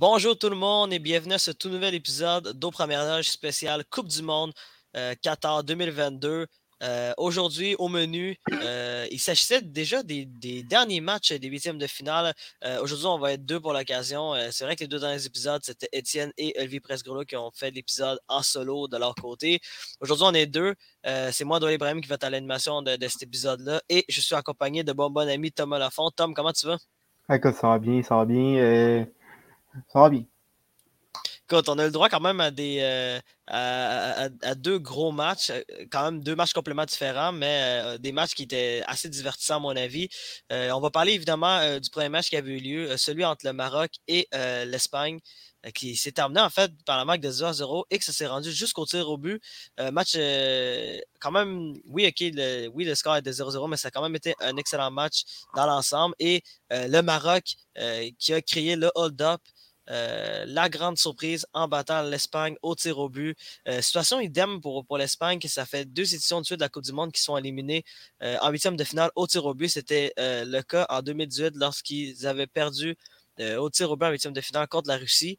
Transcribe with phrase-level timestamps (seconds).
[0.00, 3.84] Bonjour tout le monde et bienvenue à ce tout nouvel épisode d'Au Première Loge spécial
[3.90, 4.52] Coupe du Monde
[4.96, 6.46] euh, Qatar 2022.
[6.84, 10.24] Euh, aujourd'hui, au menu, euh, il s'agissait déjà des,
[10.62, 12.32] derniers matchs des huitièmes de finale.
[12.80, 14.34] Aujourd'hui, on va être deux pour l'occasion.
[14.52, 17.72] C'est vrai que les deux derniers épisodes, c'était Étienne et Elvie Presgrolo qui ont fait
[17.72, 19.58] l'épisode en solo de leur côté.
[20.00, 20.76] Aujourd'hui, on est deux.
[21.02, 23.82] C'est moi, Doyle Ibrahim, qui va être à l'animation de, cet épisode-là.
[23.88, 26.12] Et je suis accompagné de mon bon ami Thomas Lafont.
[26.14, 26.78] Tom, comment tu vas?
[27.34, 29.08] Écoute, ça va bien, ça va bien.
[29.88, 30.24] Ça va bien.
[31.50, 35.62] Écoute, on a le droit quand même à, des, euh, à, deux gros matchs, euh,
[35.90, 39.60] quand même deux matchs complètement différents, mais euh, des matchs qui étaient assez divertissants à
[39.60, 40.10] mon avis.
[40.50, 43.92] on va parler évidemment du premier match qui avait eu lieu, celui entre le Maroc
[44.08, 44.28] et
[44.66, 45.20] l'Espagne,
[45.74, 48.26] qui s'est terminé en fait par la marque de 0 0 et que ça s'est
[48.26, 49.42] rendu jusqu'au tir au but.
[49.90, 50.18] match
[51.18, 54.16] quand même, oui, ok, oui, le score est de 0-0, mais ça a quand même
[54.16, 55.22] été un excellent match
[55.56, 56.14] dans l'ensemble.
[56.18, 57.54] Et le Maroc
[58.18, 59.40] qui a créé le hold-up.
[59.90, 63.36] Euh, la grande surprise en battant l'Espagne au tir au but.
[63.66, 66.84] Euh, situation idem pour, l'Espagne, que ça fait deux éditions de suite de la Coupe
[66.84, 67.84] du Monde qui sont éliminées
[68.22, 69.68] euh, en huitième de finale au tir au but.
[69.68, 72.96] C'était le cas en 2018 lorsqu'ils avaient perdu
[73.40, 75.38] au tir au but en huitième de finale contre la Russie.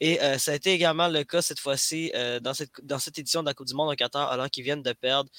[0.00, 3.46] Et ça a été également le cas cette fois-ci dans, cette, dans cette édition de
[3.46, 5.30] la Coupe du Monde au Qatar, alors qu'ils viennent de perdre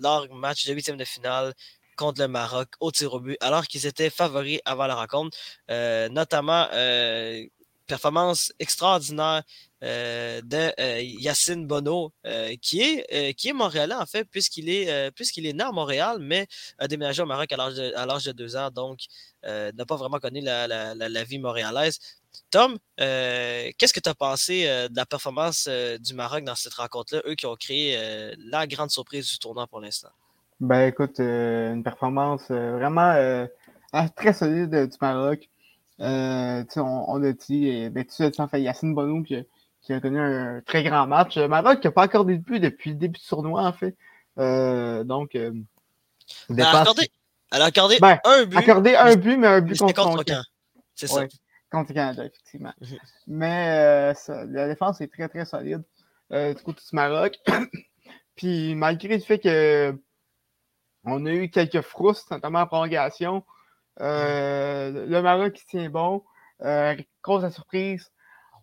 [0.00, 1.54] leur match de huitième de finale
[1.98, 5.36] contre le Maroc au tir au but, alors qu'ils étaient favoris avant la rencontre.
[5.70, 7.44] Euh, notamment, euh,
[7.86, 9.42] performance extraordinaire
[9.82, 10.62] euh, de
[11.22, 12.12] Yacine Bono,
[12.60, 16.46] qui, est, qui est montréalais en fait, puisqu'il est, puisqu'il est né à Montréal, mais
[16.78, 19.00] a déménagé au Maroc à l'âge de, deux ans, donc
[19.44, 21.98] n'a pas vraiment connu la, vie montréalaise.
[22.50, 25.66] Tom, qu'est-ce que tu as pensé de la performance
[26.00, 27.96] du Maroc dans cette rencontre-là, eux qui ont créé
[28.36, 30.10] la grande surprise du tournoi pour l'instant?
[30.60, 33.46] Ben écoute, euh, une performance euh, vraiment euh,
[33.92, 35.48] ah, très solide du Maroc.
[36.00, 39.36] On, on, a dit, ben, tu sais, fait Yacine Bonou qui,
[39.82, 41.36] qui, a connu un très grand match.
[41.36, 43.96] Le Maroc n'a pas accordé de but depuis le début du tournoi, en fait.
[45.04, 45.64] donc, elle,
[46.60, 47.08] a accordé,
[47.52, 48.56] elle a accordé ben, un but.
[48.56, 50.24] Accordé un but, mais un but contre, contre
[50.94, 51.24] C'est ça.
[51.70, 52.74] contre Canada, effectivement.
[52.80, 52.98] Mhm.
[53.28, 55.82] Mais la défense est très, très solide
[56.30, 57.36] du côté du Maroc.
[58.36, 59.98] Puis malgré le fait que
[61.10, 63.44] on a eu quelques frousses, notamment en prolongation.
[64.00, 66.24] Euh, le Maroc qui tient bon.
[66.62, 68.10] Euh, cause la surprise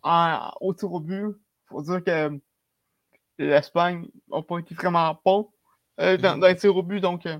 [0.03, 1.28] en, au tir au but.
[1.28, 2.39] Il faut dire que
[3.38, 5.50] l'Espagne n'a pas été vraiment bon
[6.00, 7.00] euh, dans, dans, les tirs au but.
[7.00, 7.39] Donc, euh,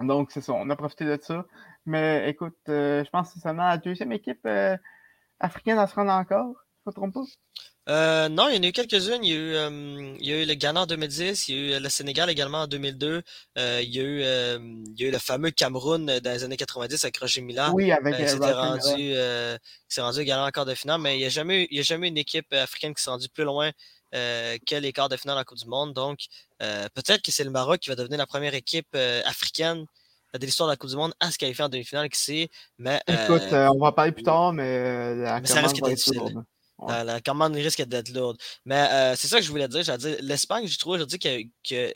[0.00, 0.52] donc c'est ça.
[0.52, 1.44] On a profité de ça.
[1.86, 4.46] Mais écoute, je pense que c'est seulement la deuxième équipe
[5.38, 6.64] africaine à se rendre encore.
[6.84, 7.20] Je ne me trompe pas.
[7.88, 9.22] Euh, non, il y en a eu quelques-unes.
[9.22, 12.62] Il, y a eu, le Ghana en 2010, il y a eu le Sénégal également
[12.62, 13.22] en 2002.
[13.58, 16.56] Euh, il, y a eu, il y a eu le fameux Cameroun dans les années
[16.56, 17.72] 90 avec Roger Milan.
[17.74, 21.26] Oui, avec euh, s'est rendu, s'est rendu également en quart de finale, mais il n'y
[21.26, 23.70] a, jamais, il y a jamais une équipe africaine qui s'est rendue plus loin
[24.12, 25.92] que les quarts de finale en Coupe du Monde.
[25.92, 26.18] Donc,
[26.58, 29.86] peut-être que c'est le Maroc qui va devenir la première équipe africaine
[30.34, 32.48] de l'histoire de la Coupe du Monde à se qualifier en demi-finale, qui sait.
[32.78, 35.80] Mais, Écoute, on va en parler plus tard, mais, la mais ça reste
[36.78, 37.06] difficile.
[37.06, 38.36] La, commande risque d'être lourde.
[38.64, 39.98] Mais euh, c'est ça que je voulais dire.
[39.98, 41.92] dire L'Espagne, je trouve aujourd'hui qu'il y, a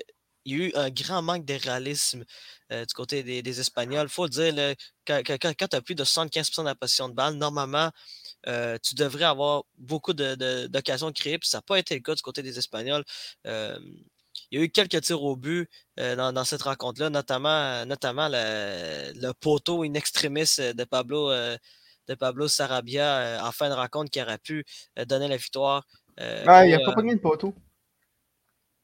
[0.47, 2.25] eu un grand manque de réalisme
[2.73, 4.07] euh, du côté des, Espagnols.
[4.07, 4.75] Il faut dire,
[5.07, 7.91] quand, tu as plus de 75% de la position de balle, normalement,
[8.47, 12.15] euh, tu devrais avoir beaucoup d'occasions de, créer, puis ça n'a pas été le cas
[12.15, 13.05] du côté des Espagnols.
[13.45, 19.33] il y a eu quelques tirs au but dans, cette rencontre-là, notamment, notamment le, le,
[19.35, 21.31] poteau in extremis de Pablo
[22.11, 24.65] de Pablo Sarabia euh, en fin de rencontre qui aurait pu
[24.99, 25.87] euh, donner la victoire.
[26.21, 27.55] Euh, ah, il a pas pogné de poteau.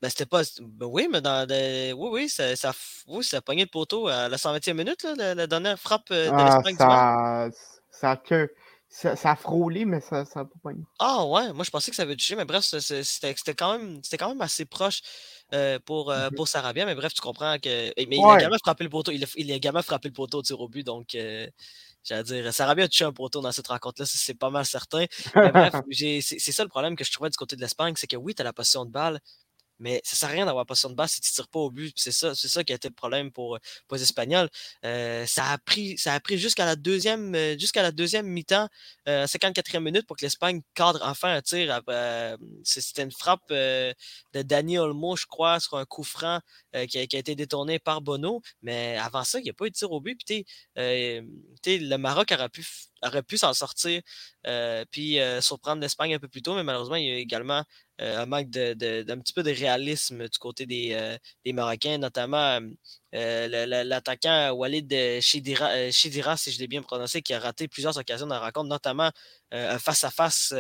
[0.01, 0.43] Ben, c'était pas.
[0.61, 1.93] Ben oui, mais dans des...
[1.97, 2.73] Oui, oui, ça, ça,
[3.09, 6.29] oui, ça a pogné le poteau à la 120e minute, là, la, dernière frappe de
[6.33, 7.49] ah, l'Espagne ça...
[7.91, 8.53] Ça, que...
[8.89, 10.85] ça, ça, a frôlé, mais ça n'a pas pogné.
[11.01, 14.29] Ah ouais, moi je pensais que ça avait touché, mais bref, c'était quand, même, quand
[14.29, 15.01] même assez proche
[15.87, 16.35] pour, mm-hmm.
[16.35, 17.93] pour Sarabia, mais bref, tu comprends que.
[17.97, 19.13] Mais il a également frappé le poteau.
[19.13, 21.17] Il a, il a également frappé le poteau au tir au but, donc
[22.07, 25.07] J'allais dire, ça aurait bien touché un poteau dans cette rencontre-là, c'est pas mal certain.
[25.35, 28.17] Mais bref, c'est ça le problème que je trouvais du côté de l'Espagne, c'est que
[28.17, 29.21] oui, tu as la position de balle,
[29.79, 31.95] mais ça sert à rien d'avoir position de balle si tu tires pas au but.
[31.97, 34.49] C'est ça, c'est ça qui a été le problème pour, pour les Espagnols.
[34.85, 38.69] Euh, ça a pris, ça a pris jusqu'à la deuxième, euh, jusqu'à la deuxième mi-temps,
[39.09, 41.81] euh, 54e minute pour que l'Espagne cadre enfin un tir.
[41.89, 43.95] Euh, c'était une frappe de
[44.35, 46.41] Dani Olmo, je crois, sur un coup franc
[46.89, 48.43] qui a, été détourné par Bono.
[48.63, 50.21] Mais avant ça, il n'y a pas eu de tir au but.
[50.27, 50.45] Puis,
[50.77, 52.65] le Maroc aurait pu
[53.03, 54.03] aurait pu s'en sortir
[54.47, 57.65] euh, puis euh, surprendre l'Espagne un peu plus tôt, mais malheureusement, il y a également
[57.99, 62.61] un manque d'un petit peu de réalisme du côté des, des Marocains, notamment
[63.13, 68.41] l'attaquant Walid Chidira, si je l'ai bien prononcé, qui a raté plusieurs occasions dans la
[68.43, 69.11] rencontre, notamment
[69.53, 70.55] un face-à-face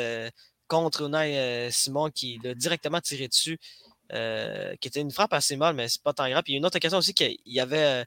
[0.68, 3.58] contre Unai Simon qui l'a directement tiré dessus.
[4.10, 6.44] qui était une frappe assez mal, mais c'est pas tant grave.
[6.46, 8.04] il y a une autre occasion aussi qu'il y avait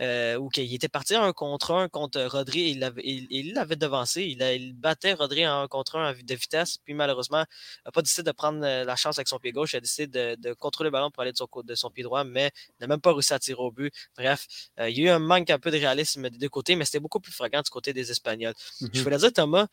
[0.00, 2.70] euh, qu'il était parti un contre un contre Rodri et
[3.30, 4.22] il l'avait devancé.
[4.24, 7.44] Il, battait Rodri en un contre un de vitesse, puis malheureusement,
[7.84, 9.74] n'a pas décidé de prendre euh, la chance avec son pied gauche.
[9.74, 10.06] Il a décidé
[10.36, 12.50] de, contrôler le ballon pour aller de son, de son pied droit, mais
[12.80, 13.92] n'a même pas réussi à tirer au but.
[14.16, 14.46] Bref,
[14.80, 16.84] euh, il y a eu un manque un peu de réalisme des deux côtés, mais
[16.84, 18.54] c'était beaucoup plus fréquent du côté des Espagnols.
[18.80, 19.02] Je mm-hmm.
[19.02, 19.66] voulais dire, Thomas,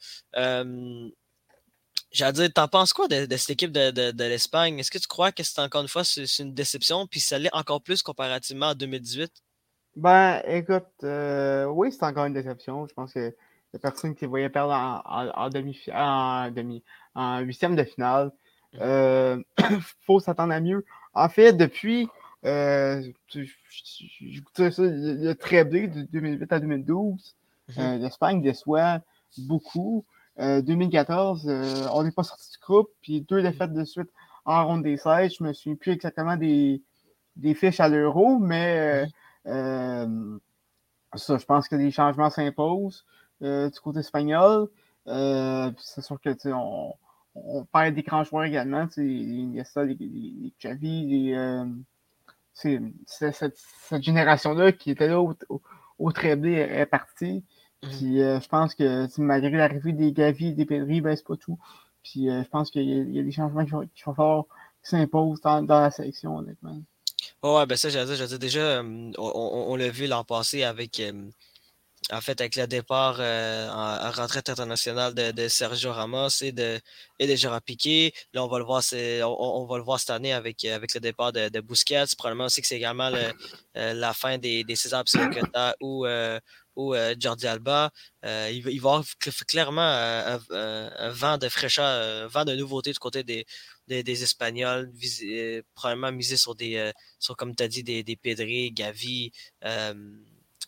[2.11, 4.79] J'allais dire, t'en penses quoi de, cette équipe de, l'Espagne?
[4.79, 7.53] Est-ce que tu crois que c'est encore une fois c'est une déception, puis ça l'est
[7.53, 9.31] encore plus comparativement à 2018?
[9.99, 12.87] Ben, écoute, euh, oui, c'est encore une déception.
[12.87, 13.35] Je pense que
[13.73, 16.81] la personne qui voyait perdre en, demi, en demi,
[17.15, 18.31] en huitième de finale.
[18.73, 18.77] Mmh.
[18.79, 19.43] Euh,
[20.05, 20.85] faut s'attendre à mieux.
[21.13, 22.07] En fait, depuis,
[22.45, 27.35] euh, ça, le très de 2008 à 2012,
[27.67, 29.01] mmh euh, l'Espagne déçoit
[29.37, 30.05] beaucoup.
[30.37, 31.51] 2014,
[31.93, 34.09] on n'est pas sorti du groupe, puis deux défaites de suite
[34.45, 35.33] en ronde des 16.
[35.37, 36.81] Je me souviens plus exactement des,
[37.35, 39.09] des fiches à l'euro, mais mmh.
[39.45, 43.05] Ça, je pense que des changements s'imposent
[43.41, 44.69] euh, du côté espagnol.
[45.07, 46.93] Euh, c'est sûr que on,
[47.35, 48.87] on perd des grands joueurs également.
[48.97, 51.33] Il y a ça, les, les, Xavi,
[52.53, 55.35] c'est cette, cette génération-là qui était là au,
[55.97, 57.43] au, est, partie.
[57.83, 57.89] Mhm.
[57.89, 61.57] Puis je pense que malgré l'arrivée des Gavi et des Pedri, ben, c'est pas tout.
[62.03, 64.45] Puis je pense qu'il y, y, a des changements qui vont, qui vont
[64.83, 66.81] qui s'imposent dans, dans, la sélection, honnêtement.
[67.43, 68.81] Ouais, ben ça, j'allais dire, déjà,
[69.17, 71.01] on, l'a vu l'an passé avec,
[72.11, 76.79] en fait, avec le départ euh, en, retraite internationale de, Sergio Ramos et de,
[77.19, 77.61] et de Gérard.
[78.33, 81.31] Là, on va le voir, on, va le voir cette année avec, avec le départ
[81.31, 82.05] de, de Busquets.
[82.17, 83.11] Probablement aussi que c'est également
[83.75, 85.03] euh, la fin des, des César
[85.81, 86.39] ou, euh,
[86.79, 87.91] ou Jordi Alba.
[88.23, 89.03] il, va avoir
[89.47, 91.85] clairement un, vent de fraîcheur,
[92.23, 94.91] un vent de nouveauté du côté des, Espagnols,
[95.23, 99.31] euh, probablement misé sur des, euh, sur, comme tu as dit, des, des Pedri, Gavi,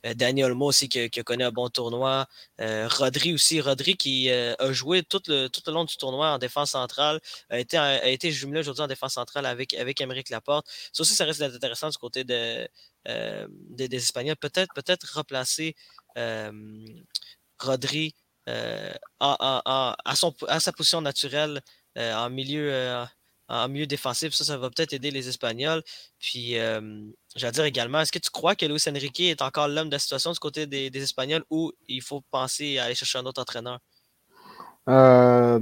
[0.06, 2.28] euh, Daniel Mo aussi qui, qui, a connu un bon tournoi.
[2.60, 3.62] Rodri aussi.
[3.62, 7.20] Rodri qui a joué tout le, long du tournoi en défense centrale,
[7.50, 10.68] a été, a été jumelé aujourd'hui en défense centrale avec, avec Émeric Laporte.
[10.94, 12.68] Ça aussi, ça reste intéressant du côté de,
[13.06, 14.38] des, Espagnols.
[14.38, 14.84] Peut-être peut
[15.14, 15.76] replacer
[17.60, 18.16] Rodri
[18.48, 21.62] à, son, à sa position naturelle
[21.98, 23.06] euh, en milieu euh,
[23.52, 24.34] en milieu défensif.
[24.34, 25.84] Ça, ça va peut-être aider les Espagnols.
[26.20, 26.82] Puis, euh,
[27.36, 30.00] j'allais dire également, est-ce que tu crois que Luis Enrique est encore l'homme de la
[30.00, 33.80] situation du côté des, Espagnols ou il faut penser à aller chercher un autre entraîneur?
[34.90, 35.60] Euh,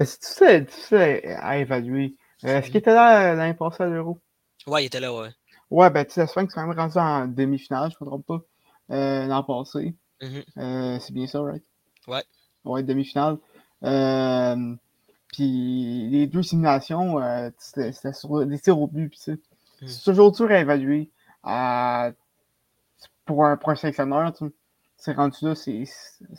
[0.00, 2.16] c'est difficile à évaluer?
[2.42, 4.18] Est-ce qu'il était là l'année passée à l'Euro?
[4.66, 5.30] Ouais, il était là, ouais.
[5.70, 8.26] Ouais, ben, tu sais, l'Espagne, c'est quand même rendu en demi-finale, je ne me trompe
[8.26, 9.94] pas, l'an passé.
[10.20, 11.00] Mm-hmm.
[11.00, 11.62] c'est bien ça, right?
[12.06, 12.22] Ouais.
[12.64, 13.38] Ouais, demi-finale.
[13.84, 14.74] Euh,
[15.36, 19.12] puis les deux simulations, euh, c'était sur des tirs au but.
[19.28, 19.86] Hmm.
[19.86, 21.10] C'est toujours dur à évaluer.
[23.26, 24.32] pour, un, pour un sélectionneur,
[24.96, 25.86] c'est rendu là, c'est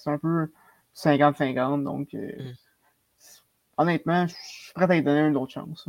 [0.08, 0.52] un peu
[0.96, 1.84] 50-50.
[1.84, 2.54] Donc, euh, hmm.
[3.78, 5.88] honnêtement, je suis prêt à lui donner une autre chance.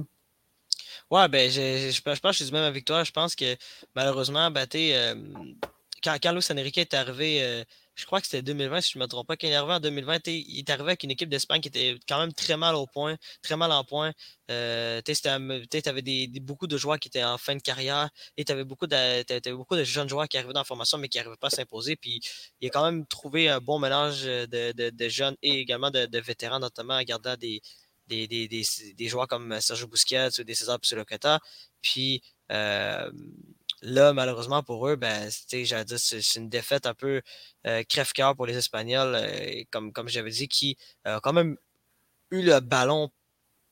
[1.11, 3.05] Ouais, ben, je, je, pense que je suis du même avec toi.
[3.05, 3.57] Je pense que
[3.95, 5.15] malheureusement, ben, euh,
[6.05, 7.65] quand, Luis Enrique est arrivé
[7.99, 9.73] je crois que c'était 2020, si je ne me trompe pas, quand il est arrivé
[9.75, 12.77] en 2020, il est arrivé avec une équipe d'Espagne qui était quand même très mal
[12.77, 14.13] au point, très mal en point.
[14.53, 15.29] Euh, tu
[15.89, 18.87] avais des, beaucoup de joueurs qui étaient en fin de carrière et tu avais beaucoup
[18.87, 21.97] de, jeunes joueurs qui arrivaient dans la formation mais qui n'arrivaient pas à s'imposer.
[21.97, 22.21] Puis
[22.61, 26.95] il a quand même trouvé un bon mélange de, jeunes et également de, vétérans, notamment
[26.95, 27.61] en gardant des,
[28.07, 31.41] des, joueurs comme Sergio Busquets ou des César Psulocata.
[31.83, 33.11] Puis euh,
[33.83, 35.63] Là, malheureusement pour eux, ben, c'est
[36.37, 37.23] une défaite un peu
[37.67, 41.57] euh, crève-cœur pour les Espagnols, euh, comme, comme j'avais dit, qui ont quand même
[42.31, 43.11] eu le ballon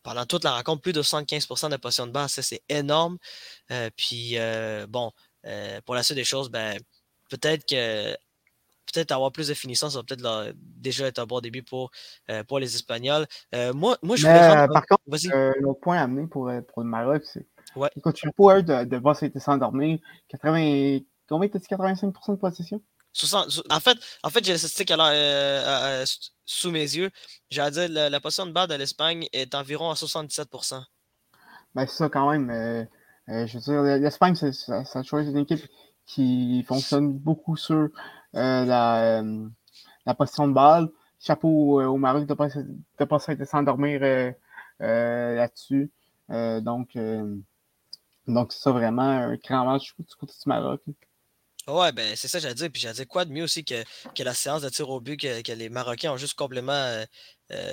[0.03, 3.19] pendant toute la rencontre, plus de 75% de possession de balle, ça c'est énorme.
[3.73, 4.37] Euh, puis
[4.89, 5.11] bon,
[5.85, 6.79] pour la suite des choses, ben,
[7.29, 8.13] peut-être que
[8.93, 11.91] peut-être avoir plus de finition, ça va peut-être déjà être un bon début pour,
[12.47, 13.27] pour les Espagnols.
[13.75, 15.03] moi, moi, je voulais Par contre,
[15.61, 17.45] l'autre point à amener pour, pour le Maroc, c'est
[17.76, 17.90] Ouais.
[17.95, 19.99] Il continue pas de, de voir s'endormir.
[20.28, 21.00] 80...
[21.28, 22.80] Combien t'as dit 85% de possession?
[23.71, 26.04] en fait, en fait j'ai la statistique euh, euh,
[26.45, 27.11] sous mes yeux.
[27.50, 30.83] J'allais dire la, la possession de balle de l'Espagne est environ à 77%.
[31.75, 32.50] Ben, c'est ça quand même.
[32.50, 32.85] Euh,
[33.47, 35.66] je veux dire, l'Espagne, ça, ça choisit une équipe
[36.06, 37.88] qui fonctionne beaucoup sur
[38.33, 39.23] la,
[40.04, 40.88] la possession de balle.
[41.18, 42.49] Chapeau au Maroc de pas,
[43.06, 44.00] pas s'endormir
[44.78, 45.90] là-dessus.
[46.28, 46.97] donc,
[48.26, 50.80] donc c'est ça vraiment un grand match du côté du Maroc.
[51.68, 52.71] Ouais, ben c'est ça, j'allais dire.
[52.73, 53.83] Puis j'allais dire quoi de mieux aussi que,
[54.14, 57.04] que la séance de tir au but que, les Marocains ont juste complètement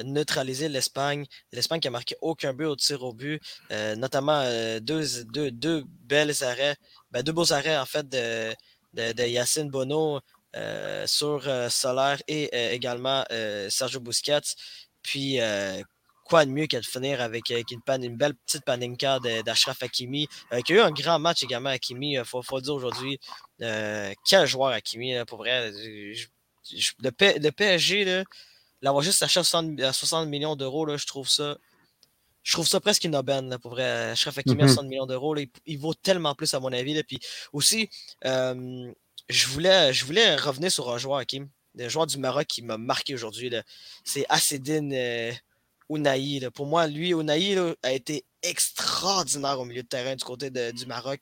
[0.03, 1.25] neutralisé l'Espagne.
[1.51, 4.43] L'Espagne qui a marqué aucun but au tir au but, notamment
[4.81, 6.75] deux, deux, deux belles arrêts,
[7.11, 8.55] ben, deux beaux arrêts en fait de,
[8.93, 10.19] de, Yacine Bono
[10.55, 13.23] euh, sur euh, Solaire et euh, également
[13.69, 14.55] Sergio Busquets.
[15.01, 15.39] Puis
[16.33, 20.27] quoi de mieux que de finir avec, une, belle petite paninka d'Ashraf Hakimi,
[20.65, 23.19] qui a eu un grand match également Hakimi, il faut, le dire aujourd'hui.
[23.59, 25.69] quel joueur Hakimi, pour vrai.
[25.71, 28.23] le, PSG,
[28.81, 29.41] l'avoir juste acheté
[29.83, 31.55] à 60, millions d'euros, je trouve ça
[32.41, 34.09] je trouve ça presque une aubaine, pour vrai.
[34.09, 34.89] Ashraf Hakimi à 60 mm-hmm.
[34.89, 35.35] millions d'euros,
[35.67, 37.01] il, vaut tellement plus à mon avis.
[37.03, 37.19] Puis
[37.53, 37.91] aussi,
[38.23, 41.47] je voulais, je voulais revenir sur un joueur, Hakim,
[41.79, 43.51] un joueur du Maroc qui m'a marqué aujourd'hui.
[44.03, 45.31] C'est Assedine euh,
[45.93, 46.49] Ounaï.
[46.53, 51.21] Pour moi, lui, Ounaï a été extraordinaire au milieu de terrain du côté du Maroc.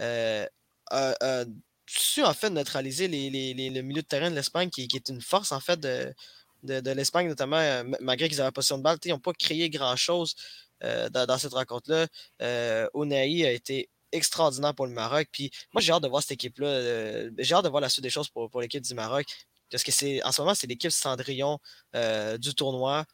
[0.00, 0.46] Euh,
[0.90, 1.44] a,
[1.86, 3.30] su en fait neutraliser les,
[3.70, 6.14] le milieu de terrain de l'Espagne, qui, est une force en fait de,
[6.62, 8.98] de, l'Espagne, notamment euh, malgré qu'ils avaient la position de balle.
[9.04, 10.36] Ils n'ont pas créé grand-chose
[10.84, 12.06] euh, dans, cette rencontre-là.
[12.42, 15.28] Euh, Ounaï a été extraordinaire pour le Maroc.
[15.32, 16.66] Puis moi, j'ai hâte de voir cette équipe-là.
[16.66, 19.26] Euh, j'ai hâte de voir la suite des choses pour, pour l'équipe du Maroc.
[19.70, 21.58] Parce que c'est en ce moment, c'est l'équipe Cendrillon
[21.94, 23.04] euh, du tournoi.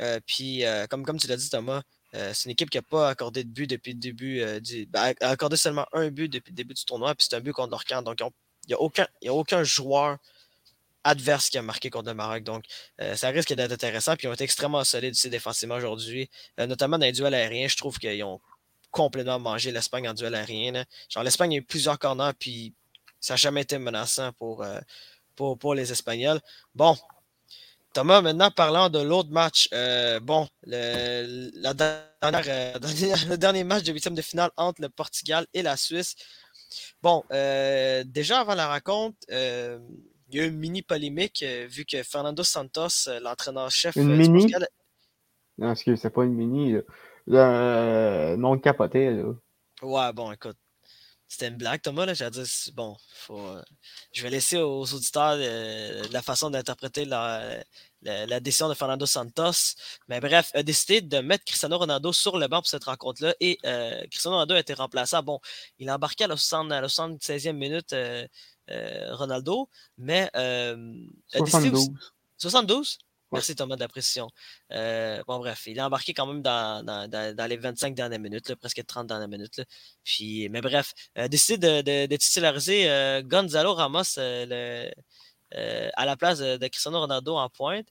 [0.00, 3.44] Euh, puis, comme, comme tu l'as dit, Thomas, c'est une équipe qui n'a pas accordé
[3.44, 4.86] de but depuis le début du.
[4.86, 7.52] Ben, a accordé seulement un but depuis le début du tournoi, puis c'est un but
[7.52, 10.18] contre leur Donc, il n'y a, aucun, a aucun joueur
[11.04, 12.42] adverse qui a marqué contre le Maroc.
[12.42, 12.64] Donc,
[13.14, 14.16] ça risque d'être intéressant.
[14.16, 17.68] Puis, ils ont été extrêmement solides aussi défensivement aujourd'hui, notamment dans les duels aériens.
[17.68, 18.40] Je trouve qu'ils ont
[18.90, 20.84] complètement mangé l'Espagne en duel aérien.
[21.10, 22.72] Genre, l'Espagne a eu plusieurs corners, puis
[23.20, 24.80] ça n'a jamais été menaçant pour, euh,
[25.34, 26.40] pour, pour, les Espagnols.
[26.74, 26.96] Bon,
[27.96, 29.70] Thomas, maintenant parlant de l'autre match.
[29.72, 32.78] Euh, bon, le, la dernière, euh,
[33.30, 36.14] le dernier match de huitième de finale entre le Portugal et la Suisse.
[37.02, 42.42] Bon, déjà avant la rencontre, il y a eu une mini polémique vu que Fernando
[42.42, 44.40] Santos, l'entraîneur-chef une mini?
[44.40, 44.68] Portugal...
[45.56, 46.74] Non, excusez, c'est pas une mini
[47.26, 49.10] le nom capoté.
[49.10, 49.24] Là.
[49.80, 50.58] Ouais, bon, écoute.
[51.28, 52.06] C'était une blague, Thomas.
[52.06, 52.14] Là.
[52.14, 53.62] J'ai dit, bon, faut, euh,
[54.12, 57.62] je vais laisser aux auditeurs euh, la façon d'interpréter la,
[58.02, 59.74] la, décision de Fernando Santos.
[60.08, 63.34] Mais bref, a décidé de mettre Cristiano Ronaldo sur le banc pour cette rencontre-là.
[63.40, 65.16] Et euh, Cristiano Ronaldo a été remplacé.
[65.22, 65.40] Bon,
[65.78, 67.94] il a embarqué à la, 76e minute
[68.68, 69.68] Ronaldo,
[69.98, 70.30] mais.
[71.34, 71.88] 72.
[72.38, 72.98] 72?
[73.32, 74.28] Merci Thomas de la.
[74.72, 79.08] Euh, bon, bref, il est embarqué quand même dans, les 25 dernières minutes, presque 30
[79.08, 79.62] dernières minutes.
[80.04, 84.90] Puis, mais bref, euh, décidé de, titulariser euh, Gonzalo Ramos le,
[85.52, 87.88] à la place de, Cristiano Ronaldo en pointe.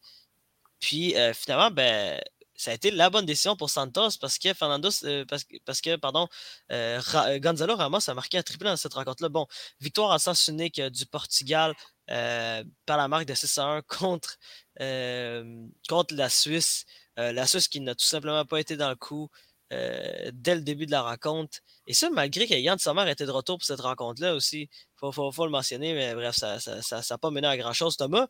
[0.80, 2.22] Puis finalement, ben,
[2.56, 4.90] ça a été la bonne décision pour Santos parce que Fernando,
[5.28, 6.28] parce, que pardon,
[6.70, 9.30] Gonzalo Ramos a marqué un triplé dans cette rencontre-là.
[9.30, 9.48] Bon,
[9.82, 11.74] victoire en sens unique du Portugal
[12.12, 16.86] euh, par la marque de 6 1 contre, euh, contre la Suisse.
[17.18, 19.30] Euh, la Suisse qui n'a tout simplement pas été dans le coup
[19.72, 21.58] dès le début de la rencontre.
[21.86, 24.70] Et ça, malgré que Yann Sommer était de retour pour cette rencontre-là aussi.
[25.04, 27.98] Il faut, le mentionner, mais bref, ça n'a pas mené à grand-chose.
[27.98, 28.28] Thomas,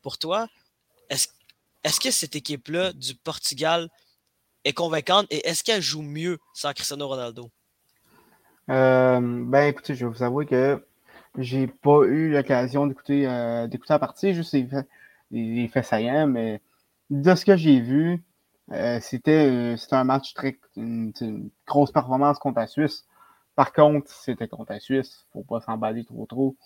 [0.00, 0.48] pour toi,
[1.10, 1.28] est-ce
[1.84, 3.90] est que cette équipe-là du Portugal
[4.64, 7.50] est convaincante et est-ce qu'elle joue mieux sans Cristiano Ronaldo?
[8.68, 10.82] ben écoutez, je vais vous avouer que
[11.38, 14.54] j'ai pas eu l'occasion d'écouter euh, d'écouter la partie, juste
[15.32, 16.60] les faits, saillants, mais
[17.10, 18.22] de ce que j'ai vu,
[18.72, 20.58] euh, c'était euh, un match très.
[20.76, 21.12] Une,
[21.66, 23.06] grosse performance contre la Suisse.
[23.56, 26.56] Par contre, c'était contre la Suisse, faut pas s'emballer trop trop.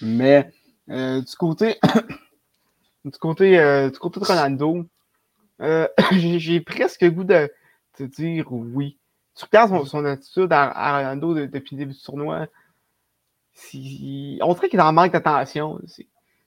[0.00, 0.50] mais
[0.88, 1.78] du côté
[3.04, 4.86] du côté du côté de Ronaldo,
[6.12, 7.50] j'ai presque le goût de
[7.94, 8.98] te dire oui
[9.36, 12.46] tu regardes son, attitude à, Ronaldo depuis le début du tournoi,
[13.74, 15.78] on dirait qu'il en manque d'attention.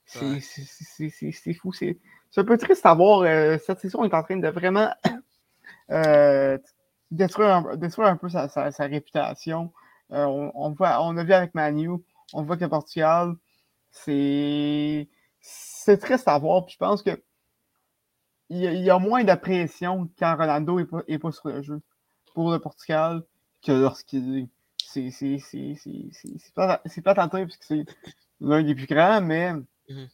[0.10, 1.72] C'est fou.
[1.74, 1.98] C'est
[2.38, 3.22] un peu triste à voir.
[3.22, 4.90] Euh, cette saison est en train de vraiment
[5.92, 6.58] euh,
[7.12, 8.48] détruire, un, peu sa,
[8.80, 9.72] réputation.
[10.12, 11.92] Euh, on, voit, on a vu avec Manu,
[12.34, 13.36] on voit que le Portugal,
[13.92, 15.08] c'est
[16.02, 16.66] triste à voir.
[16.66, 17.22] Puis je pense que
[18.52, 21.82] il y, a, moins de pression quand Ronaldo n'est pas sur le jeu
[22.34, 23.22] pour le Portugal
[23.62, 24.48] que lorsqu'il
[24.78, 25.12] c'est
[26.56, 27.86] pas, pas tenté parce que c'est
[28.42, 29.54] l'un des plus grands, mais
[29.90, 30.08] mhm.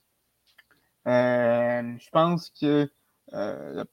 [1.08, 2.90] euh, je pense que
[3.34, 3.84] euh,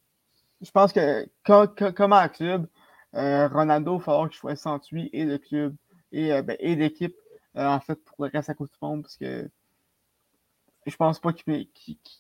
[0.61, 2.69] je pense que comme, un club,
[3.15, 5.75] euh, Ronaldo, il va falloir qu'il entre lui et le club
[6.13, 7.17] et, ben, et l'équipe
[7.55, 9.51] en fait pour le reste à cause du monde parce que
[10.87, 11.67] je pense pas qu'il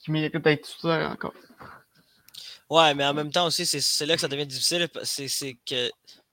[0.09, 1.35] mérite d'être tout seul encore.
[2.71, 4.88] Ouais, mais en même temps aussi, c'est là que ça devient difficile.
[5.04, 5.90] C'est que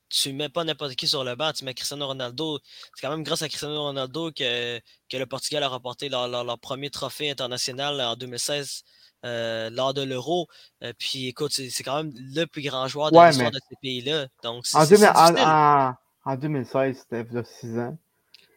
[0.10, 2.60] tu mets pas n'importe qui sur le banc, tu mets Cristiano Ronaldo.
[2.96, 6.90] C'est quand même grâce à Cristiano Ronaldo que, que le Portugal a remporté leur, premier
[6.90, 8.84] trophée international en 2016
[9.26, 10.48] euh, lors de l'Euro.
[10.84, 14.28] Euh, puis écoute, c'est quand même le plus grand joueur de l'histoire de ces pays-là.
[14.44, 17.98] Donc, en, en, en, 2016, c'était il y a 6 ans.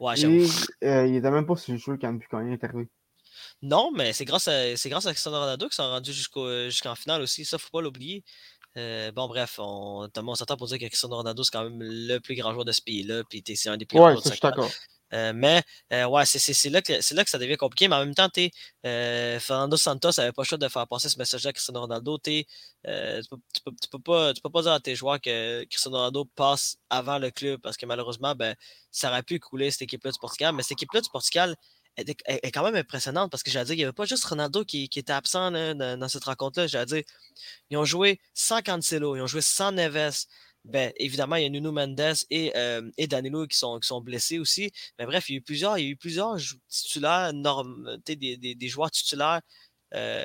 [0.00, 0.47] Ouais, Et,
[0.85, 2.88] euh, il était même pas sur le jeu quand, quand il est arrivé.
[3.62, 7.23] Non, mais c'est grâce à c'est grâce à Cristiano Ronaldo qu'ils sont rendus jusqu'en finale
[7.23, 7.44] aussi.
[7.44, 8.25] Ça, faut pas l'oublier.
[8.78, 12.18] Euh, bon, bref, on, on s'attend pour dire que Cristiano Ronaldo, c'est quand même le
[12.18, 14.62] plus grand joueur de ce pays-là, puis c'est un des plus grands joueurs de
[15.14, 15.62] euh, mais
[15.92, 17.86] euh, ouais, c'est là, que, là que ça devient compliqué.
[17.86, 18.30] Mais en même temps,
[18.82, 22.16] Fernando Santos n'avait pas le choix de faire passer ce message à Cristiano Ronaldo.
[22.16, 22.44] tu,
[22.82, 26.78] peux, tu, peux, pas, tu peux pas dire à tes joueurs que Cristiano Ronaldo passe
[26.88, 28.56] avant le club parce que malheureusement, ben,
[28.90, 30.54] ça aurait pu couler cette équipe-là du Portugal.
[30.54, 31.56] Mais cette équipe-là du Portugal,
[31.96, 34.84] est, quand même impressionnante parce que j'allais dire, il n'y avait pas juste Ronaldo qui,
[34.84, 36.66] était absent dans, cette rencontre-là.
[36.66, 37.02] J'allais dire,
[37.70, 40.26] ils ont joué sans Cancelo, ils ont joué sans Neves.
[40.64, 44.00] Ben, évidemment, il y a Nuno Mendes et, euh, et Danilo qui sont, qui sont
[44.00, 44.70] blessés aussi.
[44.99, 46.37] Mais bref, il y a eu plusieurs, il y a eu plusieurs
[46.68, 47.32] titulaires,
[48.06, 49.40] des, des, des, joueurs titulaires
[49.94, 50.25] euh,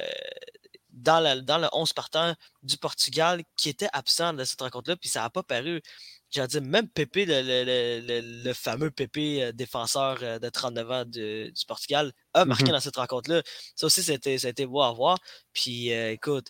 [0.92, 5.10] dans, la, dans le 11 partant du Portugal qui étaient absents de cette rencontre-là, puis
[5.10, 5.82] ça n'a pas paru
[6.32, 12.12] j'allais dire, même Pépé, le, fameux Pépé euh, défenseur euh, de 39 ans du Portugal,
[12.34, 13.42] a marqué mmh dans cette rencontre-là.
[13.76, 15.18] Ça aussi, ça a été beau à voir.
[15.54, 16.48] Puis, euh, écoute,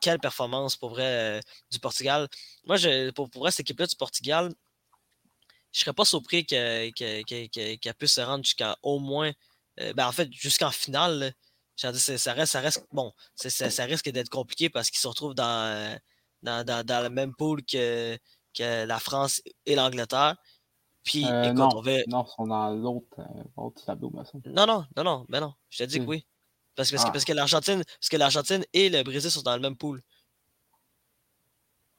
[0.00, 2.28] quelle performance pour vrai du Portugal.
[2.64, 4.52] Moi, je, pour, pour vrai, cette équipe-là du Portugal,
[5.72, 6.92] je serais pas surpris qu'elle
[7.98, 9.32] puisse se rendre jusqu'à au moins,
[9.78, 11.34] ben, en fait, jusqu'en finale.
[11.76, 15.98] ça reste, ça reste, bon, ça risque d'être compliqué parce qu'ils se retrouvent dans
[16.46, 18.16] dans, le même pool que,
[18.56, 20.36] que la France et l'Angleterre.
[21.06, 21.92] Puis, euh, écoute, non, on va...
[22.08, 24.12] non, ils sont dans l'autre euh, tableau,
[24.46, 26.26] Non, non, non, non, ben non, je te dis que oui.
[26.74, 27.12] Parce que, parce que ah.
[27.14, 30.02] parce que l'Argentine et le Brésil sont dans le même pool.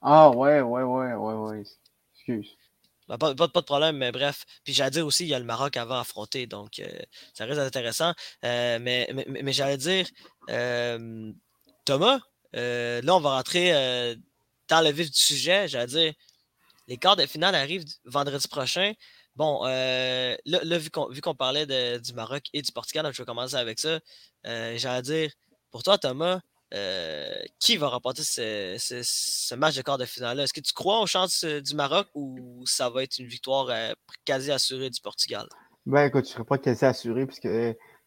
[0.02, 1.62] Ah ouais, ouais, ouais, ouais, ouais.
[2.14, 2.54] Excuse.
[3.08, 4.44] Ben, pas, pas, de problème, mais bref.
[4.62, 6.86] Puis j'allais dire aussi, il y a le Maroc avant à affronter, donc euh,
[7.32, 8.12] ça reste intéressant.
[8.42, 8.78] mais,
[9.14, 10.06] mais, mais j'allais dire,
[11.86, 12.20] Thomas,
[12.52, 14.18] là, on va rentrer
[14.68, 16.12] dans le vif du sujet, j'allais dire,
[16.88, 18.92] les quarts de finale arrivent vendredi prochain.
[19.36, 21.66] Bon, euh, là, vu qu'on parlait
[21.98, 24.00] du Maroc et du Portugal, je vais commencer avec ça.
[24.46, 25.30] Euh, j'allais dire,
[25.70, 26.40] pour toi, Thomas,
[26.74, 31.06] euh, qui va remporter ce, match de quart de finale Est-ce que tu crois aux
[31.06, 33.68] chances du Maroc ou ça va être une victoire
[34.24, 35.46] quasi assurée du Portugal?
[35.86, 37.48] Ben écoute, je ne serais pas quasi assuré puisque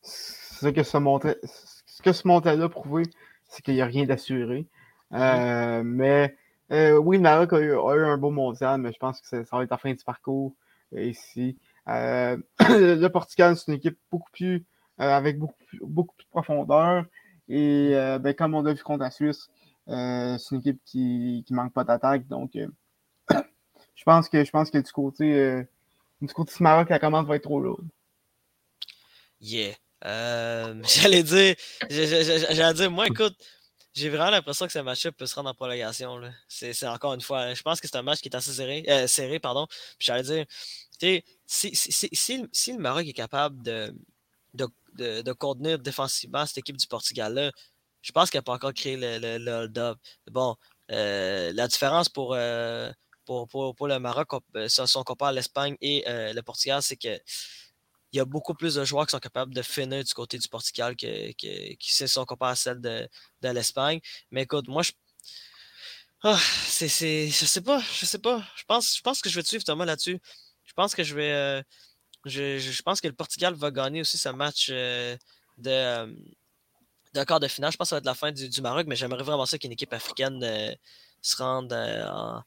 [0.03, 1.39] ce que ce montait,
[1.85, 3.05] ce que ce montait-là prouvait,
[3.47, 4.67] c'est qu'il n'y a rien d'assuré.
[5.11, 5.83] Mm-hmm.
[5.83, 6.35] mais
[6.71, 9.63] euh, oui, le Maroc a eu, un beau mondial, mais je pense que ça, va
[9.63, 10.53] être la fin du parcours
[10.93, 11.57] euh, ici.
[11.87, 14.65] Euh, le Portugal, c'est une équipe beaucoup plus
[14.97, 17.05] avec beaucoup, beaucoup plus de profondeur.
[17.49, 19.49] Et ben, comme on a vu contre la Suisse,
[19.87, 22.27] c'est une équipe qui ne manque pas d'attaque.
[22.27, 22.51] Donc,
[23.29, 25.65] je pense que je pense que du côté
[26.21, 27.87] du côté du Maroc, la commande va être trop lourde.
[29.41, 29.73] Yeah.
[30.03, 31.55] j'allais dire,
[31.89, 33.35] j'allais dire, moi, écoute,
[33.93, 36.21] j'ai vraiment l'impression que ce match-up peut se rendre en prolongation.
[36.47, 39.07] C'est encore une fois, je pense que c'est un match qui est assez serré, euh,
[39.07, 39.67] serré pardon.
[39.97, 40.45] Puis j'allais dire,
[41.45, 47.51] si, le Maroc est capable de, contenir défensivement cette équipe du Portugal-là,
[48.01, 49.97] je pense qu'elle peut encore créer le, hold-up.
[50.31, 50.55] Bon,
[50.91, 52.91] euh, la différence pour, euh,
[53.25, 54.29] pour, pour, le Maroc,
[54.67, 57.19] si on compare l'Espagne et le Portugal, c'est que
[58.11, 60.47] il y a beaucoup plus de joueurs qui sont capables de finir du côté du
[60.47, 63.07] Portugal que, qui se sont comparés à celle de,
[63.41, 64.01] l'Espagne.
[64.31, 64.91] Mais écoute, moi, je.
[66.23, 68.43] Ah, c'est, je sais pas, je sais pas.
[68.55, 70.19] Je pense, je pense que je vais te suivre Thomas là-dessus.
[70.65, 71.31] Je pense que je vais.
[71.31, 71.61] Euh,
[72.25, 75.17] je, pense que le Portugal va gagner aussi ce match euh,
[75.57, 76.13] de, euh,
[77.13, 77.71] de quart de finale.
[77.71, 79.71] Je pense que ça va être la fin du, Maroc, mais j'aimerais vraiment ça qu'une
[79.71, 80.39] équipe africaine
[81.21, 82.43] se rende en,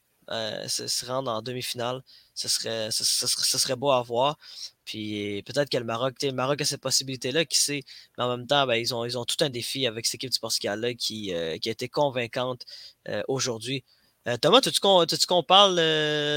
[0.67, 2.01] se, en demi-finale.
[2.33, 4.37] Ce serait, ce, serait beau à voir.
[4.85, 7.81] Puis peut-être que le Maroc, le Maroc a cette possibilité-là, qui sait.
[8.17, 10.31] Mais en même temps, ben, ils, ont, ils ont tout un défi avec cette équipe
[10.31, 12.65] du Portugal-là qui, euh, qui a été convaincante
[13.09, 13.83] euh, aujourd'hui.
[14.27, 15.75] Euh, Thomas, tu qu'on parle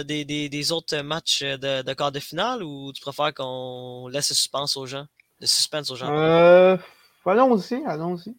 [0.04, 4.34] des, des, autres matchs de, de, quart de finale ou tu préfères qu'on laisse le
[4.34, 5.06] suspense aux gens?
[5.40, 6.08] Le suspense aux gens?
[7.24, 8.36] allons-y, allons-y.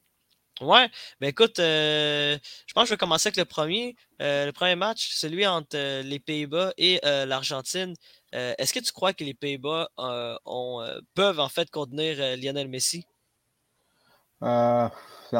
[0.61, 0.89] Ouais,
[1.21, 3.95] ben écoute, euh, je pense que je vais commencer avec le premier.
[4.21, 7.93] Euh, le premier match, celui entre euh, les Pays-Bas et l'Argentine.
[8.33, 9.89] Est-ce que tu crois que les Pays-Bas
[11.15, 13.05] peuvent en fait contenir Lionel Messi?
[14.41, 15.37] c'est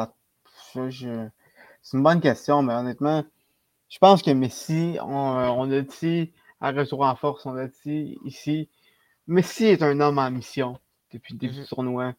[1.94, 3.24] une bonne question, mais honnêtement,
[3.88, 8.68] je pense que Messi, on, a dit à Retour en Force, on a dit ici,
[9.26, 10.78] Messi est un homme en mission
[11.12, 11.68] depuis le début du mm-hmm.
[11.68, 12.14] tournoi.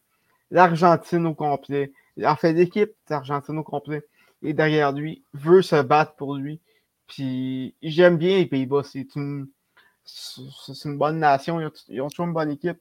[0.50, 1.92] L'Argentine au complet
[2.24, 4.02] en fait, l'équipe d'Argentine au complet
[4.42, 6.60] est derrière lui, veut se battre pour lui.
[7.06, 8.82] Puis j'aime bien les Pays-Bas.
[8.84, 9.48] C'est une,
[10.04, 11.60] c'est une bonne nation.
[11.88, 12.78] Ils ont, toujours une bonne équipe.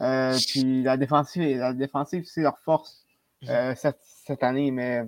[0.00, 3.04] Euh, puis la défensive, la défensive, c'est leur force
[3.48, 4.70] euh, cette, cette, année.
[4.70, 5.02] Mais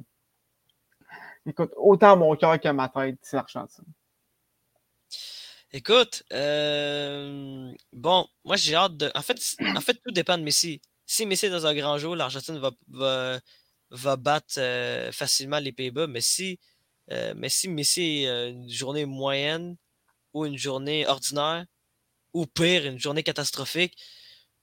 [1.47, 3.85] écoute, autant mon cœur que ma tête, c'est l'Argentine.
[5.73, 9.11] Écoute, euh, bon, moi j'ai hâte de.
[9.15, 9.37] En fait,
[9.77, 10.81] en fait, tout dépend de Messi.
[11.05, 13.41] Si Messi est dans un grand jour, l'Argentine va, va,
[13.95, 16.07] va, battre euh, facilement les Pays-Bas.
[16.07, 16.59] Mais si,
[17.13, 19.77] euh, mais si Messi est une journée moyenne
[20.33, 21.65] ou une journée ordinaire,
[22.33, 23.97] ou pire, une journée catastrophique,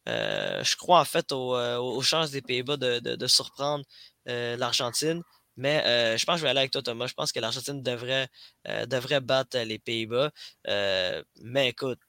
[0.07, 3.85] je crois en fait aux, chances des Pays-Bas de, surprendre
[4.25, 5.23] l'Argentine.
[5.57, 7.07] Mais euh, je pense que je vais aller avec toi, Thomas.
[7.07, 8.27] Je pense que l'Argentine devrait,
[8.67, 10.31] euh, battre les Pays-Bas.
[10.67, 11.99] Euh, mais écoute,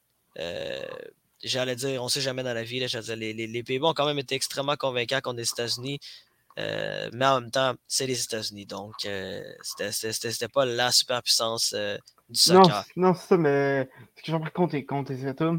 [1.43, 2.81] j'allais dire, on ne sait jamais dans la vie.
[2.81, 5.99] les, Pays-Bas ont quand même été extrêmement convaincants contre les États-Unis.
[6.57, 8.67] Mais en même temps, c'est les États-Unis.
[8.67, 8.95] Donc,
[9.71, 11.75] c'était pas la superpuissance
[12.29, 12.85] du soccer.
[12.97, 15.53] Non, non c'est ça, mais ce que j'ai contre, contre les États,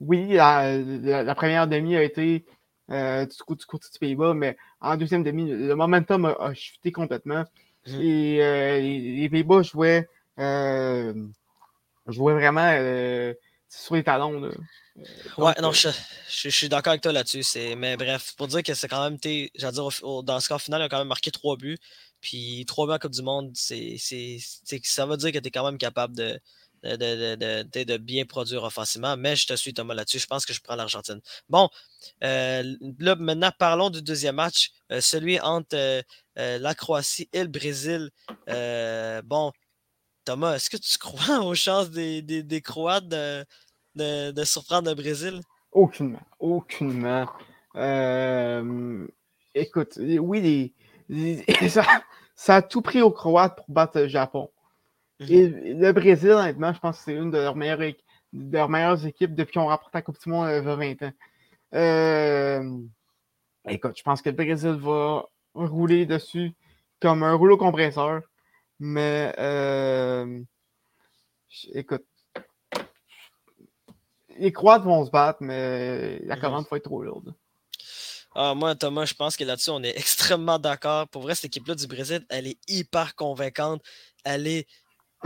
[0.00, 2.44] oui, la, première demi a été
[2.90, 6.54] euh, du, coup, du côté du Pays-Bas, mais en deuxième demi, le momentum a, a
[6.54, 7.44] chuté complètement.
[7.86, 8.00] Mhm.
[8.00, 10.08] Et euh, les, Pays-Bas jouaient,
[10.38, 11.12] euh,
[12.06, 12.70] jouaient vraiment
[13.68, 14.40] sur les talons.
[14.40, 14.50] Là.
[15.38, 15.88] ouais, non, je,
[16.28, 17.44] je, suis d'accord avec toi là-dessus.
[17.76, 19.18] Mais bref, pour dire que c'est quand même,
[19.54, 21.78] j'allais dire, dans ce cas final, il a quand même marqué trois buts.
[22.20, 23.96] Puis trois buts en Coupe du Monde, c'est,
[24.82, 26.40] ça veut dire que tu es quand même capable de,
[26.82, 29.16] de, de, bien produire offensivement.
[29.16, 30.18] Mais je te suis, Thomas, là-dessus.
[30.18, 31.20] Je pense que je prends l'Argentine.
[31.48, 31.68] Bon,
[32.24, 36.02] euh, là, maintenant, parlons du deuxième match, euh, celui entre euh,
[36.58, 38.10] la Croatie et le Brésil.
[39.24, 39.52] bon,
[40.28, 43.46] Thomas, est-ce que tu crois aux chances des, des, Croates de,
[43.94, 45.40] de, surprendre le Brésil?
[45.72, 46.20] Aucunement.
[46.38, 47.26] Aucunement.
[49.54, 50.74] écoute, oui,
[51.70, 51.82] ça,
[52.34, 54.50] ça, a tout pris aux Croates pour battre le Japon.
[55.20, 55.26] Mhm.
[55.30, 57.94] Et le Brésil, honnêtement, je pense que c'est une de leurs meilleures,
[58.34, 61.02] de leurs meilleures équipes depuis qu'on rapporte la Coupe du Monde il y a 20
[61.04, 61.12] ans.
[61.74, 62.78] Euh,
[63.66, 66.52] écoute, je pense que le Brésil va rouler dessus
[67.00, 68.20] comme un rouleau compresseur.
[68.78, 70.42] Mais euh,
[71.72, 72.04] écoute,
[74.38, 76.40] les Croates vont se battre, mais la mhm.
[76.42, 77.34] commande va être trop lourde.
[78.34, 81.08] Ah, moi, Thomas, je pense que là-dessus, on est extrêmement d'accord.
[81.08, 83.82] Pour vrai, cette équipe-là du Brésil, elle est hyper convaincante.
[84.24, 84.66] Elle est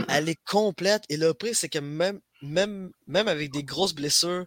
[0.09, 1.03] elle est complète.
[1.09, 4.45] Et le pire, c'est que même, même, même avec des grosses blessures,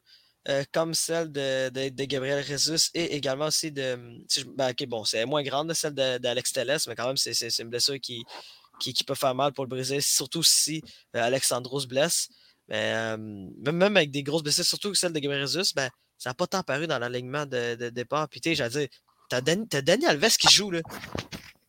[0.48, 3.98] euh, comme celle de, de, Gabriel Jesus et également aussi de.
[4.56, 8.00] Ben, ok, bon, c'est moins grande celle d'Alex Telles, mais quand même, c'est une blessure
[8.00, 8.24] qui,
[8.78, 10.82] qui, peut faire mal pour le Brésil, surtout si
[11.14, 12.28] euh, Alexandro se blesse.
[12.68, 16.34] Mais euh, même, avec des grosses blessures, surtout celle de Gabriel Jesus, ben, ça n'a
[16.34, 18.28] pas tant paru dans l'alignement de, de, départ.
[18.28, 18.88] Puis, tu sais, j'allais dire,
[19.28, 20.80] t'as Daniel Alves qui joue, là.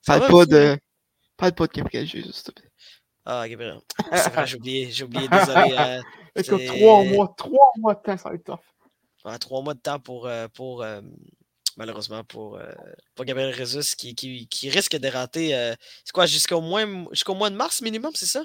[0.06, 0.80] Parle pas, de...
[1.36, 2.72] Parle pas de Gabriel Jesus, s'il te plaît.
[3.26, 3.80] Ah, Gabriel.
[4.12, 5.76] C'est vrai, j'ai oublié, j'ai oublié, désolé.
[5.78, 6.02] Euh,
[6.36, 9.40] Écoute, trois mois, trois mois de temps, ça va être tough.
[9.40, 10.86] trois mois de temps pour, euh, pour
[11.78, 12.60] malheureusement, pour,
[13.16, 15.50] pour Gabriel Jesus qui, qui, qui risque de rater,
[16.04, 16.62] c'est quoi, jusqu'au
[17.12, 18.44] jusqu'au mois de mars minimum, c'est ça?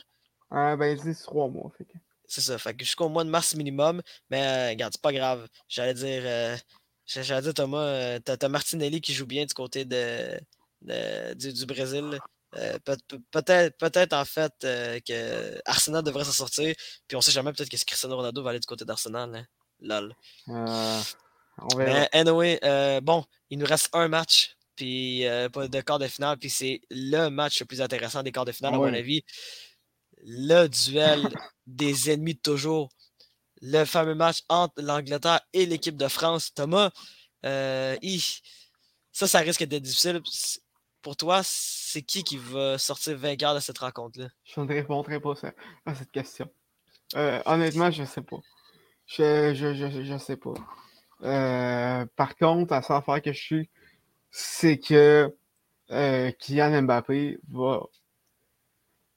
[0.51, 1.73] Ah, ben, c'est trois mois.
[1.77, 1.87] Fait
[2.27, 5.49] C'est ça, fait jusqu'au mois de mars minimum, mais regarde, c'est pas grave.
[5.69, 6.59] J'allais dire,
[7.07, 10.39] j'allais dire, Thomas, t'as Martinelli qui joue bien du côté de,
[10.83, 12.21] de du, du, Brésil.
[12.57, 12.79] Euh,
[13.31, 16.75] peut-être, peut-être en fait euh, que Arsenal devrait s'en sortir.
[17.09, 19.35] Puis on sait jamais peut-être que Cristiano Ronaldo va aller du côté d'Arsenal.
[19.35, 19.47] Hein.
[19.81, 20.15] Lol.
[20.49, 21.01] Euh,
[21.77, 22.59] Mais anyway,
[23.03, 24.57] bon, il nous reste un match.
[24.75, 26.39] Puis de quart de finale.
[26.39, 29.23] Puis c'est le match le plus intéressant des quarts de finale, à mon avis.
[30.25, 31.29] Le duel
[31.67, 32.91] des ennemis de toujours.
[33.61, 36.53] Le fameux match entre l'Angleterre et l'équipe de France.
[36.55, 36.91] Thomas,
[37.43, 37.99] ça,
[39.13, 40.21] ça risque d'être difficile
[41.03, 44.29] pour toi, c'est qui qui va sortir vainqueur de cette rencontre-là?
[44.45, 45.35] Je ne répondrai pas
[45.85, 46.49] à cette question.
[47.17, 48.39] Euh, honnêtement, je ne sais pas.
[49.07, 50.55] Je, je, je, je sais pas.
[51.23, 53.71] Euh, par contre, la seule que je suis,
[54.31, 55.35] c'est que
[55.91, 57.83] euh, Kylian Mbappé va,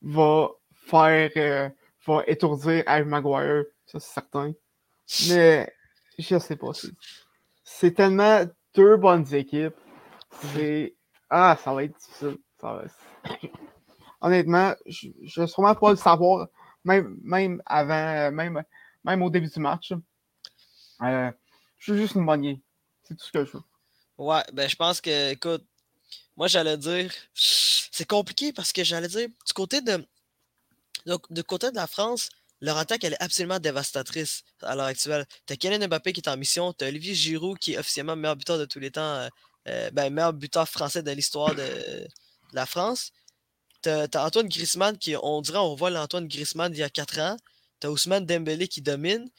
[0.02, 1.70] va faire, euh,
[2.06, 4.54] va étourdir Harry Maguire, ça c'est certain.
[5.30, 5.72] Mais
[6.20, 6.72] je sais pas.
[7.64, 9.76] C'est tellement deux bonnes équipes.
[10.54, 10.96] C'est
[11.30, 12.38] ah, ça va être difficile.
[14.22, 16.48] Honnêtement, je ne vais sûrement pas le savoir,
[16.84, 18.64] même, même avant, même,
[19.04, 19.94] même au début du match.
[21.02, 21.32] Euh,
[21.86, 22.60] je suis juste une monnaie.
[23.04, 23.64] C'est tout ce que je veux.
[24.18, 25.64] Ouais, ben je pense que, écoute,
[26.36, 30.04] moi j'allais dire, c'est compliqué parce que j'allais dire, du côté de,
[31.30, 32.30] du côté de la France,
[32.62, 35.26] leur attaque elle est absolument dévastatrice à l'heure actuelle.
[35.46, 38.58] T'as Kylian Mbappé qui est en mission, t'as Olivier Giroud qui est officiellement meilleur buteur
[38.58, 39.30] de tous les temps euh,
[39.68, 42.08] euh, ben, meilleur buteur français de l'histoire de,
[42.54, 43.12] la France.
[43.82, 47.20] t'as as Antoine Griezmann qui, on dirait, on voit l'Antoine Griezmann d'il y a 4
[47.20, 47.38] ans.
[47.80, 49.30] T'as Ousmane Dembélé qui domine.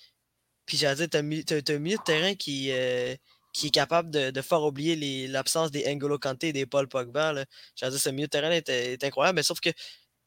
[0.67, 3.15] Puis j'allais dire, t'as un milieu de terrain qui, euh,
[3.53, 7.35] qui est capable de, faire oublier l'absence des N'Golo Kanté et des Paul Pogba.
[7.77, 9.71] J'allais dire, ce milieu de terrain est, incroyable, mais sauf que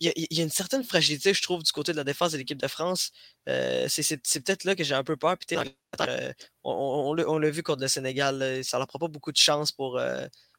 [0.02, 2.58] il y, a, une certaine fragilité, je trouve, du côté de la défense de l'équipe
[2.58, 3.12] de France.
[3.50, 5.36] Euh, c'est peut-être là que j'ai un peu peur.
[5.38, 6.32] Puis, euh,
[6.64, 10.00] on, on, l'a vu contre le Sénégal, ça leur prend pas beaucoup de chance pour,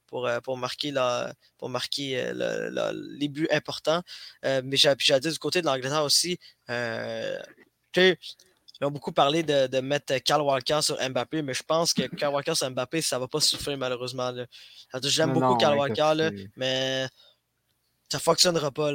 [0.09, 2.35] pour, pour marquer, la, pour marquer
[3.19, 4.03] les buts importants.
[4.45, 6.39] mais j'ai dit du côté de l'Angleterre aussi,
[8.81, 12.35] ils ont beaucoup parlé de, mettre Carl Walker sur Mbappé, mais je pense que Carl
[12.35, 14.33] Walker sur Mbappé, ça ne va pas souffrir malheureusement.
[15.03, 17.07] J'aime beaucoup Carl Walker, là, mais
[18.11, 18.91] ça ne fonctionnera pas.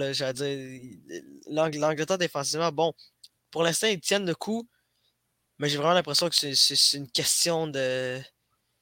[1.47, 2.93] L'Angleterre défensivement, bon,
[3.51, 4.67] pour l'instant, ils tiennent le coup,
[5.59, 8.19] mais j'ai vraiment l'impression que c'est une question de.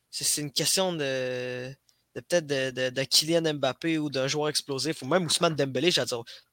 [0.10, 1.70] C'est une question de.
[2.14, 5.90] peut-être de, de, Kylian Mbappé ou d'un joueur explosif, ou même Ousmane Dembélé.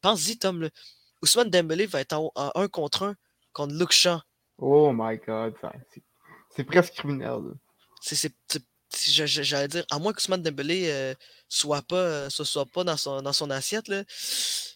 [0.01, 0.69] Pense-y, Tom.
[1.23, 3.15] Ousmane Dembélé va être en, un contre un
[3.53, 4.21] contre Luke Shaw.
[4.61, 5.55] Oh my god,
[6.51, 7.55] c'est presque criminel.
[8.93, 11.15] J'allais dire, à moins que Ousmane Dembélé euh,
[11.49, 13.89] soit pas, euh, soit pas dans son, dans son assiette.
[13.89, 14.03] Là,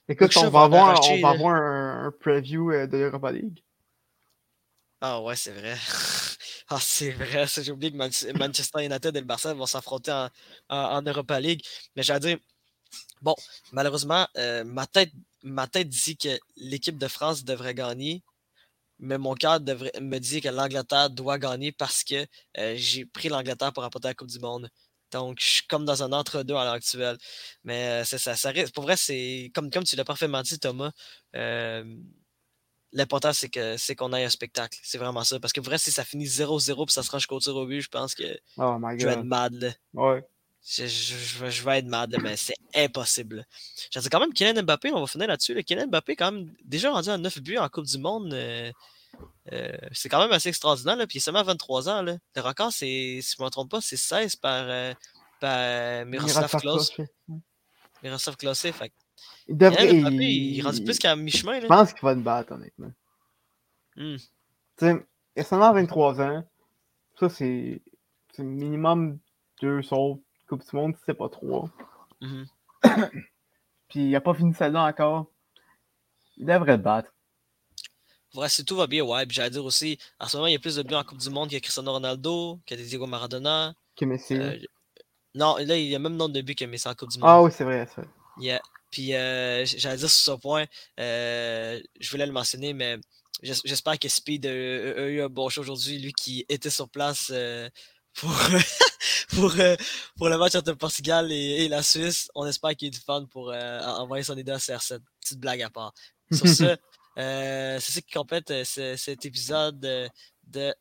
[0.08, 3.62] Écoute, on va, avoir, on va avoir un, preview euh, de l'Europa League.
[5.00, 5.76] Ah ouais, c'est vrai.
[6.68, 7.46] ah, c'est vrai.
[7.46, 10.30] J'ai oublié que Manchester United et le Barça vont s'affronter en,
[10.68, 11.62] en, Europa League.
[11.94, 12.38] Mais j'allais dire,
[13.20, 13.34] bon,
[13.72, 14.26] malheureusement,
[14.64, 18.22] ma, tête, ma tête dit que l'équipe de France devrait gagner
[18.98, 22.26] mais mon cœur me dit que l'Angleterre doit gagner parce que
[22.58, 24.68] euh, j'ai pris l'Angleterre pour apporter la Coupe du Monde.
[25.10, 27.16] Donc, je suis comme dans un entre-deux à l'heure actuelle.
[27.62, 30.90] Mais euh, ça, ça, pour vrai, c'est comme, comme tu l'as parfaitement dit, Thomas.
[31.36, 31.84] Euh,
[32.92, 34.78] l'important, c'est que c'est qu'on ait un spectacle.
[34.82, 35.38] C'est vraiment ça.
[35.38, 37.88] Parce que vrai, si ça finit 0-0 puis ça se range tir au but, je
[37.88, 38.24] pense que
[38.56, 39.52] oh je vais être mad.
[39.54, 39.70] Là.
[39.92, 40.24] Ouais.
[40.66, 43.44] Je, je, vais être mad, mais c'est impossible.
[43.90, 45.62] J'ai quand même Kylian Mbappé, on va finir là-dessus.
[45.62, 48.32] Kylian Mbappé, quand même, déjà rendu à 9 buts en Coupe du Monde.
[48.32, 48.72] Euh,
[49.52, 50.96] euh, c'est quand même assez extraordinaire.
[50.96, 52.02] Là, puis il est seulement 23 ans.
[52.02, 52.16] Là.
[52.34, 54.94] Le record, c'est, si je ne me trompe pas, c'est 16 par, euh,
[55.38, 56.92] par Miroslav Klose.
[58.02, 58.58] Miroslav Klose.
[58.58, 58.92] Fait.
[59.48, 60.56] Il, devrait, Mbappé, il...
[60.56, 61.60] il rendu plus qu'à mi-chemin.
[61.60, 62.92] Je pense qu'il va te battre, honnêtement.
[63.96, 64.16] Hmm.
[64.16, 64.24] Tu
[64.78, 66.44] sais, il a seulement 23 ans.
[67.20, 67.82] Ça, c'est,
[68.32, 69.18] c'est minimum
[69.60, 71.68] deux sauts Coupe du Monde, c'est pas trois.
[72.20, 72.46] Mm-hmm.
[73.88, 75.26] Puis il a pas fini celle-là encore.
[76.36, 77.10] Il devrait battre.
[78.34, 79.26] Ouais, si tout va bien, ouais.
[79.26, 81.18] Puis j'allais dire aussi, en ce moment, il y a plus de buts en Coupe
[81.18, 83.74] du Monde que Cristiano Ronaldo, que Diego Maradona.
[83.96, 84.34] Que Messi.
[84.34, 84.56] Euh,
[85.34, 87.28] non, là, il y a même nombre de buts que Messi en Coupe du Monde.
[87.30, 88.02] Ah oui, c'est vrai, ça.
[88.38, 88.60] Yeah.
[88.90, 90.64] Puis euh, j'allais dire sur ce point,
[90.98, 92.98] euh, je voulais le mentionner, mais
[93.42, 97.32] j'espère que Speed a, eu un bon show aujourd'hui, lui qui était sur place
[98.14, 98.30] pour,
[99.34, 99.76] pour, euh,
[100.16, 102.30] pour le match entre le Portugal et, la Suisse.
[102.34, 105.00] On espère qu'il y ait du fun pour euh, envoyer son idée à CR7.
[105.20, 105.92] Petite blague à part.
[106.32, 106.64] Sur ce,
[107.18, 110.08] euh, c'est ça qui complète cet épisode de,
[110.46, 110.74] de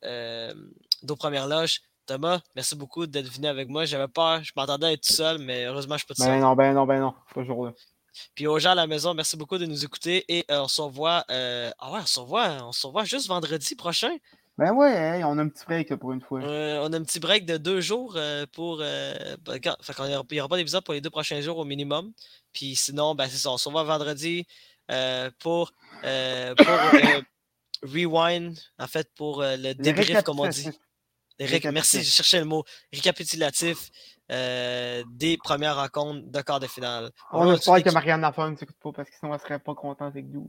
[1.04, 1.82] nos premières loges.
[2.06, 3.86] Thomas, merci beaucoup d'être venu avec moi.
[3.86, 6.40] J'avais peur, je m'attendais à être tout seul, mais heureusement, je peux tout ben seul.
[6.42, 7.74] non, ben non, ben non, toujours là.
[8.36, 11.24] Puis aux gens à la maison, merci beaucoup de nous écouter et on se revoit.
[11.30, 14.12] ah ouais, on se revoit, on se revoit juste vendredi prochain.
[14.58, 16.42] Ben ouais, on a un petit break pour une fois.
[16.44, 18.80] Euh, on a un petit break de deux jours euh, pour.
[18.82, 22.14] Euh, ben, il n'y aura, pas d'épisode pour les deux prochains jours au minimum.
[22.54, 23.50] Puis sinon, ben, c'est ça.
[23.50, 24.46] On se revoit vendredi
[25.40, 25.72] pour,
[26.04, 26.92] pour
[27.84, 30.70] rewind, en fait, pour le débrief, comme on dit.
[31.40, 32.64] Merci, je cherchais le mot.
[32.94, 33.90] Récapitulatif
[34.30, 37.10] des premières rencontres de quart de finale.
[37.32, 39.74] On, on espère que Marianne Lafont ne s'écoute pas parce que sinon elle serait pas
[39.74, 40.48] contente avec nous.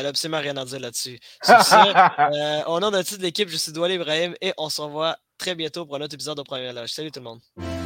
[0.00, 1.18] Elle a absolument rien à dire là-dessus.
[1.44, 5.18] Sur ça, euh, au nom de l'équipe, je suis Doual Ibrahim et on se revoit
[5.36, 6.90] très bientôt pour un autre épisode de Première Loge.
[6.90, 7.79] Salut tout le monde.